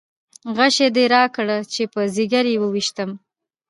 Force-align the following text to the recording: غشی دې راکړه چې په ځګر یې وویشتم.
غشی 0.57 0.87
دې 0.95 1.05
راکړه 1.15 1.57
چې 1.73 1.83
په 1.93 2.01
ځګر 2.15 2.45
یې 2.51 2.57
وویشتم. 2.61 3.09